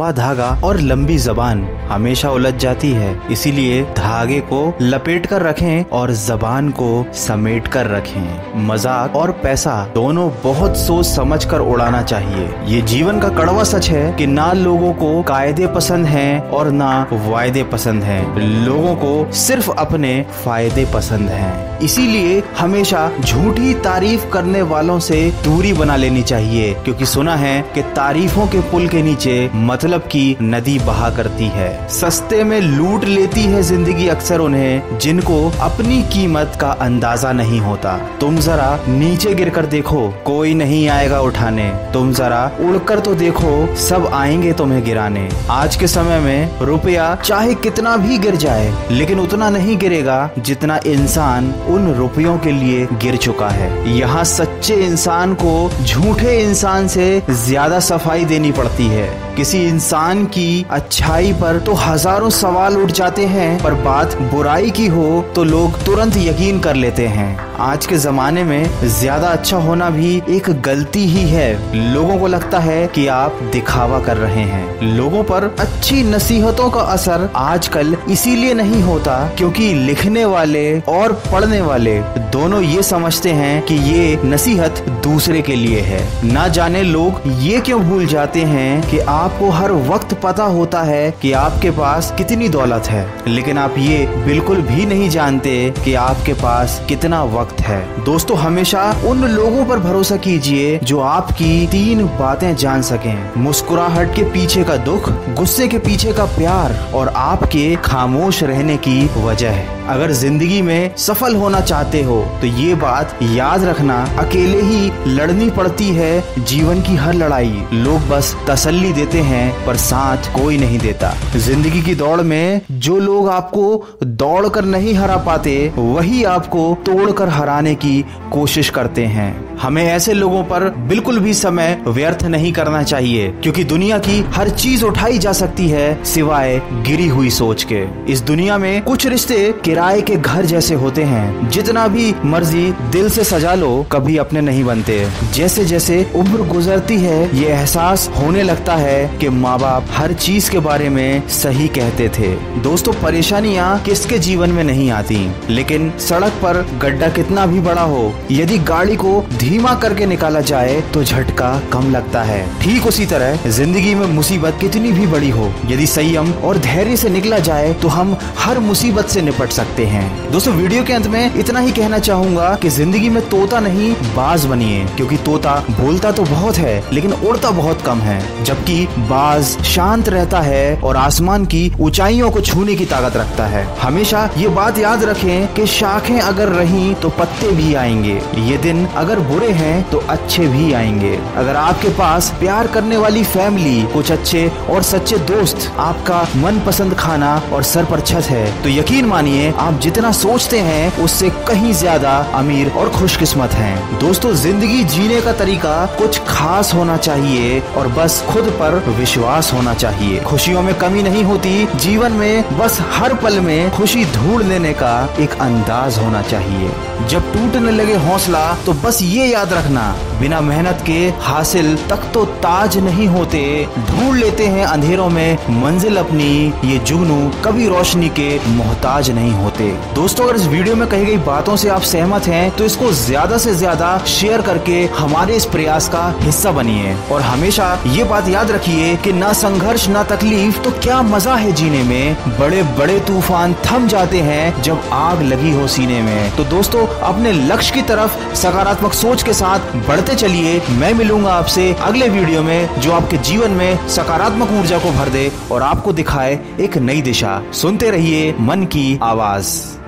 लंबा 0.00 0.10
धागा 0.12 0.48
और 0.64 0.78
लंबी 0.80 1.16
जबान 1.18 1.62
हमेशा 1.90 2.30
उलझ 2.30 2.52
जाती 2.54 2.90
है। 2.90 3.10
इसीलिए 3.32 3.82
धागे 3.96 4.38
को 4.42 4.60
लपेट 4.82 5.26
कर 5.26 5.42
रखें 5.42 5.84
और 5.92 6.12
जबान 6.12 6.70
को 6.78 6.88
समेट 7.16 7.68
कर 7.68 7.86
रखें। 7.86 8.64
मज़ाक 8.66 9.16
और 9.16 9.30
पैसा 9.42 9.74
दोनों 9.94 10.28
बहुत 10.44 10.76
सोच 10.78 11.06
समझ 11.06 11.44
कर 11.44 11.60
उड़ाना 11.62 12.02
चाहिए। 12.02 12.48
ये 12.66 12.80
जीवन 12.82 13.20
का 13.20 13.28
कड़वा 13.30 13.64
सच 13.64 13.90
है 13.90 14.12
कि 14.16 14.26
ना 14.28 14.52
लोगों 14.54 14.92
को 14.94 15.22
कायदे 15.22 15.66
पसंद 15.74 16.06
हैं 16.06 16.40
और 16.50 16.70
ना 16.72 16.90
वायदे 17.12 17.62
पसंद 17.72 18.02
हैं। 18.02 18.22
लोगों 18.66 18.94
को 18.96 19.32
सिर्फ़ 19.38 19.70
अपने 19.72 20.14
फ़ायदे 20.44 20.84
पसंद 20.94 21.28
हैं। 21.30 21.68
इसीलिए 21.80 22.42
हमेशा 22.58 23.10
झूठी 23.20 23.74
तारीफ़ 23.84 24.28
करने 24.30 24.62
वालों 24.64 24.98
से 25.00 25.20
दूरी 25.44 25.72
बना 25.72 25.96
लेनी 25.96 26.22
चाहिए, 26.22 26.72
क्योंकि 26.84 27.06
सुना 27.06 27.36
है 27.36 27.60
कि 27.74 27.82
तारीफों 27.96 28.46
के 28.46 28.60
पुल 28.70 28.88
के 28.88 29.02
नीचे 29.02 29.50
मतलब 29.54 29.88
की 29.98 30.36
नदी 30.42 30.78
बहा 30.78 31.10
करती 31.10 31.46
है। 31.46 31.88
सस्ते 31.88 32.42
में 32.44 32.60
लूट 32.60 33.04
लेती 33.04 33.42
है 33.42 33.62
ज़िंदगी 33.62 34.08
अक्सर 34.08 34.38
उन्हें, 34.38 34.98
जिनको 34.98 35.38
अपनी 35.60 36.02
कीमत 36.02 36.58
का 36.60 36.70
अंदाज़ा 36.70 37.32
नहीं 37.32 37.60
होता। 37.60 37.96
तुम 38.20 38.36
जरा 38.36 38.68
नीचे 38.88 39.34
गिर 39.34 39.50
कर 39.50 39.66
देखो, 39.66 40.08
कोई 40.24 40.54
नहीं 40.54 40.88
आएगा 40.88 41.20
उठाने। 41.20 41.68
तुम 41.92 42.12
जरा 42.12 42.50
उड़कर 42.60 43.00
तो 43.00 43.14
देखो, 43.14 43.76
सब 43.76 44.10
आएँगे 44.14 44.52
तुम्हें 44.52 44.84
गिराने। 44.84 45.28
आज 45.50 45.76
के 45.76 45.86
समय 45.86 46.20
में 46.20 46.58
रुपया 46.60 47.14
चाहे 47.14 47.54
कितना 47.54 47.96
भी 47.96 48.18
गिर 48.18 48.36
जाए, 48.36 48.72
लेकिन 48.90 49.20
उतना 49.20 49.50
नहीं 49.50 49.76
गिरेगा 49.78 50.30
जितना 50.38 50.80
इंसान 50.86 51.52
उन 51.68 51.92
रुपयों 51.94 52.38
के 52.38 52.52
लिए 52.52 52.86
गिर 52.92 53.16
चुका 53.16 53.48
है। 53.48 53.98
यहाँ 53.98 54.24
सच्चे 54.24 54.74
इंसान 54.74 55.34
को 55.34 55.70
झूठे 55.84 56.38
इंसान 56.40 56.88
से 56.88 57.22
ज़्यादा 57.30 57.80
सफ़ाई 57.80 58.24
देनी 58.24 58.52
पड़ती 58.52 58.86
है। 58.86 59.08
किसी 59.36 59.58
इंसान 59.64 60.24
की 60.26 60.66
अच्छाई 60.70 61.32
पर 61.32 61.58
तो 61.58 61.72
हज़ारों 61.74 62.30
सवाल 62.30 62.76
उठ 62.76 62.90
जाते 62.92 63.26
हैं, 63.26 63.62
पर 63.62 63.74
बात 63.82 64.16
बुराई 64.32 64.70
की 64.70 64.86
हो 64.86 65.24
तो 65.34 65.44
लोग 65.44 65.84
तुरंत 65.84 66.16
यकीन 66.16 66.60
कर 66.60 66.74
लेते 66.76 67.06
हैं। 67.08 67.49
आज 67.60 67.86
के 67.86 67.96
जमाने 67.96 68.42
में 68.44 68.88
ज़्यादा 68.88 69.28
अच्छा 69.28 69.56
होना 69.56 69.88
भी 69.90 70.14
एक 70.28 70.48
गलती 70.62 71.00
ही 71.06 71.22
है। 71.28 71.92
लोगों 71.94 72.16
को 72.18 72.26
लगता 72.26 72.58
है 72.58 72.86
कि 72.86 73.06
आप 73.06 73.40
दिखावा 73.52 73.98
कर 74.00 74.16
रहे 74.16 74.44
हैं। 74.44 74.94
लोगों 74.96 75.22
पर 75.22 75.44
अच्छी 75.60 76.02
नसीहतों 76.02 76.68
का 76.70 76.80
असर 76.92 77.28
आजकल 77.36 77.96
इसीलिए 78.10 78.54
नहीं 78.54 78.80
होता 78.82 79.16
क्योंकि 79.38 79.72
लिखने 79.76 80.24
वाले 80.24 80.62
और 80.90 81.12
पढ़ने 81.32 81.60
वाले 81.60 81.98
दोनों 82.32 82.62
ये 82.62 82.82
समझते 82.82 83.32
हैं 83.32 83.60
कि 83.62 83.74
ये 83.74 84.16
नसीहत 84.24 84.82
दूसरे 85.04 85.42
के 85.42 85.56
लिए 85.56 85.80
है। 85.80 86.00
ना 86.24 86.46
जाने 86.50 86.82
लोग 86.82 87.20
ये 87.40 87.60
क्यों 87.60 87.82
भूल 87.82 88.06
जाते 88.06 88.44
हैं 88.44 88.90
कि 88.90 88.98
आपको 89.08 89.50
हर 89.50 89.72
वक्त 89.88 90.14
पता 90.22 90.44
होता 90.56 90.82
है 90.82 91.10
कि 91.22 91.32
आपके 91.34 91.70
पास 91.72 92.12
कितनी 92.18 92.48
दौलत 92.48 92.88
है। 92.90 93.06
लेकिन 93.28 93.58
आप 93.58 93.78
ये 93.78 94.06
बिल्कुल 94.26 94.62
भी 94.62 94.86
नहीं 94.86 95.10
जानते 95.10 95.54
कि 95.84 95.94
आपके 95.98 96.32
पास 96.36 96.80
कितना 96.88 97.22
वक्त 97.24 97.48
है। 97.60 98.04
दोस्तों, 98.04 98.36
हमेशा 98.38 98.82
उन 99.06 99.24
लोगों 99.26 99.64
पर 99.66 99.78
भरोसा 99.80 100.16
कीजिए 100.18 100.78
जो 100.84 101.00
आपकी 101.00 101.66
तीन 101.66 102.04
बातें 102.18 102.54
जान 102.56 102.82
सकें। 102.82 103.40
मुस्कुराहट 103.40 104.14
के 104.16 104.22
पीछे 104.30 104.64
का 104.64 104.76
दुख, 104.84 105.10
गुस्से 105.36 105.68
के 105.68 105.78
पीछे 105.80 106.12
का 106.12 106.24
प्यार 106.36 106.78
और 106.94 107.08
आपके 107.08 107.74
खामोश 107.84 108.42
रहने 108.44 108.76
की 108.78 109.04
वजह 109.18 109.50
है। 109.50 109.78
अगर 109.88 110.10
ज़िंदगी 110.12 110.60
में 110.62 110.94
सफल 110.98 111.34
होना 111.36 111.60
चाहते 111.60 112.02
हो 112.02 112.20
तो 112.40 112.46
ये 112.46 112.74
बात 112.76 113.18
याद 113.24 113.64
रखना, 113.64 113.94
अकेले 114.18 114.60
ही 114.60 114.90
लड़नी 115.08 115.48
पड़ती 115.50 115.88
है। 115.90 116.44
जीवन 116.44 116.82
की 116.82 116.96
हर 116.96 117.14
लड़ाई, 117.14 117.62
लोग 117.74 118.08
बस 118.08 118.34
तसल्ली 118.48 118.92
देते 118.92 119.20
हैं, 119.20 119.66
पर 119.66 119.76
साथ 119.78 120.32
कोई 120.34 120.58
नहीं 120.58 120.78
देता। 120.78 121.12
ज़िंदगी 121.36 121.82
की 121.82 121.94
दौड़ 121.94 122.20
में 122.22 122.60
जो 122.72 122.98
लोग 122.98 123.28
आपको 123.30 123.96
दौड़ 124.04 124.48
कर 124.48 124.64
नहीं 124.66 124.94
हरा 124.94 125.16
पाते, 125.20 125.72
वही 125.76 126.22
आपको 126.26 126.62
तोड़ 126.86 127.10
कर 127.12 127.28
हराने 127.40 127.74
की 127.74 128.04
कोशिश 128.32 128.70
करते 128.70 129.04
हैं। 129.04 129.58
हमें 129.58 129.82
ऐसे 129.84 130.12
लोगों 130.12 130.42
पर 130.44 130.68
बिल्कुल 130.88 131.18
भी 131.18 131.34
समय 131.34 131.78
व्यर्थ 131.86 132.22
नहीं 132.24 132.52
करना 132.52 132.82
चाहिए, 132.82 133.28
क्योंकि 133.42 133.64
दुनिया 133.64 133.98
की 133.98 134.20
हर 134.34 134.48
चीज़ 134.48 134.84
उठाई 134.84 135.18
जा 135.18 135.32
सकती 135.32 135.68
है 135.68 136.04
सिवाय 136.04 136.60
गिरी 136.72 137.08
हुई 137.08 137.30
सोच 137.30 137.66
के। 137.72 137.84
इस 138.12 138.20
दुनिया 138.20 138.58
में 138.58 138.82
कुछ 138.82 139.06
रिश्ते 139.06 139.54
किराए 139.64 140.00
के 140.00 140.16
घर 140.16 140.44
जैसे 140.44 140.74
होते 140.74 141.02
हैं। 141.02 141.48
जितना 141.48 141.86
भी 141.88 142.14
मर्ज़ी 142.24 142.70
दिल 142.92 143.08
से 143.10 143.24
सजा 143.24 143.54
लो, 143.54 143.86
कभी 143.92 144.16
अपने 144.16 144.40
नहीं 144.40 144.64
बनते। 144.64 145.06
जैसे 145.34 145.64
जैसे 145.64 146.10
उम्र 146.14 146.42
गुजरती 146.42 146.96
है, 146.96 147.38
ये 147.38 147.46
एहसास 147.46 148.08
होने 148.18 148.42
लगता 148.42 148.76
है 148.76 149.18
कि 149.18 149.28
माँ 149.28 149.58
बाप 149.58 149.86
हर 149.90 150.12
चीज़ 150.12 150.50
के 150.50 150.58
बारे 150.58 150.88
में 150.88 151.28
सही 151.28 151.68
कहते 151.68 152.08
थे। 152.08 152.28
दोस्तों, 152.60 152.92
परेशानियाँ 152.92 153.78
किसके 153.80 154.18
जीवन 154.18 154.50
में 154.50 154.64
नहीं 154.64 154.90
आती? 154.90 155.30
लेकिन 155.50 155.92
सड़क 155.98 156.32
पर 156.42 156.66
गड्ढा 156.82 157.08
कितना 157.30 157.44
भी 157.46 157.60
बड़ा 157.60 157.82
हो, 157.82 158.12
यदि 158.30 158.56
गाड़ी 158.60 158.94
को 158.96 159.10
धीमा 159.38 159.74
करके 159.82 160.06
निकाला 160.06 160.40
जाए 160.42 160.80
तो 160.94 161.02
झटका 161.04 161.50
कम 161.72 161.90
लगता 161.90 162.22
है। 162.22 162.40
ठीक 162.60 162.86
उसी 162.86 163.04
तरह, 163.06 163.48
ज़िंदगी 163.48 163.94
में 163.94 164.06
मुसीबत 164.06 164.56
कितनी 164.60 164.90
भी 164.92 165.06
बड़ी 165.06 165.28
हो, 165.30 165.46
यदि 165.66 165.86
संयम 165.86 166.32
और 166.40 166.58
धैर्य 166.58 166.96
से 166.96 167.08
निकला 167.08 167.38
जाए 167.40 167.72
तो 167.72 167.88
हम 167.88 168.16
हर 168.38 168.58
मुसीबत 168.60 169.08
से 169.08 169.22
निपट 169.22 169.50
सकते 169.50 169.84
हैं। 169.86 170.32
दोस्तों, 170.32 170.54
वीडियो 170.54 170.82
के 170.84 170.92
अंत 170.92 171.06
में 171.06 171.34
इतना 171.34 171.60
ही 171.60 171.72
कहना 171.72 171.98
चाहूँगा 172.00 172.54
कि 172.54 172.68
ज़िंदगी 172.70 173.08
में 173.08 173.22
तोता 173.28 173.60
नहीं, 173.60 173.92
बाज 174.16 174.46
बनिए। 174.46 174.84
क्योंकि 174.96 175.16
तोता 175.20 175.54
बोलता 175.70 176.12
तो 176.12 176.22
बहुत 176.24 176.56
है, 176.56 176.82
लेकिन 176.92 177.12
उड़ता 177.12 177.50
बहुत 177.52 177.82
कम 177.82 178.00
है। 178.00 178.44
जबकि 178.44 178.86
बाज 179.08 179.56
शांत 179.66 180.08
रहता 180.08 180.40
है 180.40 180.76
और 180.80 180.96
आसमान 180.96 181.44
की 181.46 181.62
ऊंचाइयों 181.80 182.30
को 182.30 182.40
छूने 182.42 182.74
की 182.74 182.86
ताकत 182.86 183.16
रखता 183.16 183.46
है। 183.46 183.64
हमेशा 183.80 184.28
ये 184.38 184.48
बात 184.50 184.78
याद 184.78 185.04
रखें 185.04 185.54
कि 185.54 185.66
शाखें 185.70 186.18
अगर 186.20 186.48
रही 186.50 186.94
तो 186.94 187.08
पत्ते 187.10 187.50
भी 187.52 187.74
आएँगे। 187.74 188.20
ये 188.42 188.56
दिन 188.58 188.84
अगर 188.96 189.20
बुरे 189.28 189.50
हैं 189.54 189.82
तो 189.90 189.98
अच्छे 190.10 190.46
भी 190.48 190.72
आएँगे। 190.72 191.14
अगर 191.36 191.56
आपके 191.56 191.88
पास 191.94 192.30
प्यार 192.40 192.66
करने 192.66 192.96
वाली 192.96 193.24
फैमिली, 193.26 193.82
कुछ 193.92 194.12
अच्छे 194.12 194.46
और 194.70 194.82
सच्चे 194.82 195.18
दोस्त, 195.26 195.70
आपका 195.80 196.22
मन 196.36 196.60
पसंद 196.66 196.94
खाना 196.94 197.34
और 197.52 197.62
सर 197.64 197.84
पर 197.84 198.00
छत 198.02 198.30
है 198.30 198.62
तो 198.62 198.68
यकीन 198.68 199.06
मानिए, 199.06 199.50
आप 199.52 199.80
जितना 199.80 200.12
सोचते 200.14 200.58
हैं, 200.60 200.96
उससे 201.00 201.30
कहीं 201.48 201.72
ज़्यादा 201.74 202.16
अमीर 202.34 202.70
और 202.70 202.88
खुशकिस्मत 202.90 203.54
हैं। 203.54 203.98
दोस्तों, 203.98 204.32
ज़िंदगी 204.36 204.82
जीने 204.86 205.20
का 205.20 205.32
तरीका 205.34 205.74
कुछ 205.98 206.18
खास 206.28 206.72
होना 206.74 206.96
चाहिए 206.98 207.60
और 207.76 207.88
बस 207.92 208.22
खुद 208.28 208.50
पर 208.60 208.78
विश्वास 208.90 209.52
होना 209.52 209.74
चाहिए। 209.74 210.20
खुशियों 210.22 210.62
में 210.62 210.74
कमी 210.78 211.02
नहीं 211.02 211.24
होती, 211.24 211.66
जीवन 211.76 212.12
में 212.12 212.58
बस 212.58 212.78
हर 212.92 213.14
पल 213.14 213.40
में 213.40 213.70
खुशी 213.70 214.04
ढूंढ 214.14 214.42
लेने 214.42 214.72
का 214.74 214.92
एक 215.20 215.40
अंदाज 215.40 215.98
होना 215.98 216.22
चाहिए। 216.22 216.70
जब 217.08 217.32
टूटने 217.32 217.72
लगे 217.72 217.94
हौसला 217.98 218.42
तो 218.66 218.72
बस 218.82 218.98
ये 219.02 219.26
याद 219.26 219.52
रखना, 219.52 219.82
बिना 220.20 220.40
मेहनत 220.40 220.82
के 220.86 220.98
हासिल 221.22 221.74
तक 221.90 222.10
तो 222.14 222.24
ताज 222.42 222.76
नहीं 222.78 223.06
होते। 223.08 223.40
ढूंढ 223.80 224.16
लेते 224.16 224.46
हैं 224.46 224.64
अंधेरों 224.64 225.08
में 225.08 225.38
मंजिल 225.52 225.96
अपनी, 225.96 226.30
ये 226.64 226.78
जुगनू 226.80 227.30
कभी 227.44 227.68
रोशनी 227.68 228.08
के 228.18 228.28
मोहताज 228.48 229.10
नहीं 229.10 229.32
होते। 229.34 229.70
दोस्तों, 229.94 230.24
अगर 230.24 230.36
इस 230.36 230.46
वीडियो 230.46 230.76
में 230.76 230.86
कही 230.88 231.04
गई 231.06 231.16
बातों 231.26 231.56
से 231.56 231.68
आप 231.68 231.82
सहमत 231.84 232.26
हैं 232.26 232.50
तो 232.56 232.64
इसको 232.64 232.90
ज़्यादा 232.94 233.38
से 233.38 233.54
ज़्यादा 233.54 233.96
शेयर 234.08 234.42
करके 234.42 234.82
हमारे 234.98 235.36
इस 235.36 235.44
प्रयास 235.46 235.88
का 235.88 236.06
हिस्सा 236.20 236.52
बनिए। 236.52 236.94
और 237.12 237.20
हमेशा 237.22 237.72
ये 237.88 238.04
बात 238.04 238.28
याद 238.28 238.50
रखिए 238.50 238.94
कि 239.04 239.12
ना 239.12 239.32
संघर्ष, 239.34 239.88
ना 239.88 240.02
तकलीफ़ 240.06 240.60
तो 240.62 240.70
क्या 240.82 241.00
मज़ा 241.04 241.34
है 241.36 241.52
जीने 241.52 241.82
में? 241.84 242.16
बड़े 242.40 242.62
बड़े 242.78 242.98
तूफ़ान 243.06 243.54
थम 243.66 243.88
जाते 243.88 244.20
हैं 244.22 244.62
जब 244.62 244.90
आग 244.92 245.22
लगी 245.22 245.52
हो 245.52 245.66
सीने 245.68 246.00
में। 246.02 246.36
तो 246.36 246.44
दोस्तों 246.46 246.86
अपने 247.02 247.32
लक्ष्य 247.32 247.74
की 247.74 247.82
तरफ़ 247.82 248.34
सकारात्मक 248.34 248.92
सोच 248.92 249.22
के 249.22 249.32
साथ 249.32 249.58
बढ़ते 249.88 250.14
चलिए। 250.14 250.60
मैं 250.70 250.92
मिलूँगा 250.94 251.32
आपसे 251.32 251.72
अगले 251.72 252.08
वीडियो 252.08 252.42
में, 252.42 252.80
जो 252.80 252.92
आपके 252.92 253.16
जीवन 253.16 253.50
में 253.50 253.88
सकारात्मक 253.88 254.50
ऊर्जा 254.50 254.78
को 254.78 254.92
भर 254.92 255.08
दे 255.08 255.30
और 255.52 255.62
आपको 255.62 255.92
दिखाए 255.92 256.38
एक 256.60 256.78
नई 256.78 257.02
दिशा। 257.02 257.42
सुनते 257.52 257.90
रहिए 257.90 258.34
मन 258.40 258.64
की 258.64 258.98
आवाज़। 259.02 259.79